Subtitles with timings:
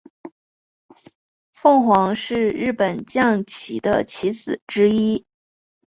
[1.51, 5.27] 凤凰是日本将棋的棋子之一。